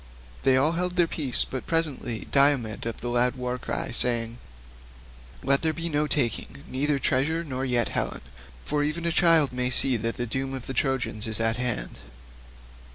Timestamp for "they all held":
0.41-0.95